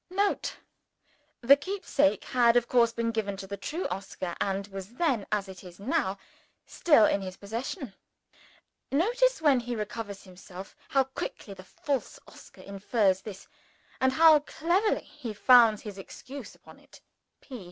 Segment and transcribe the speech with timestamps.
[0.09, 0.55] [Note.
[1.41, 5.47] The keepsake had of course been given to the true Oscar, and was then, as
[5.47, 6.17] it is now,
[6.65, 7.93] still in his possession.
[8.91, 13.47] Notice, when he recovers himself, how quickly the false Oscar infers this,
[13.99, 17.01] and how cleverly he founds his excuse upon it.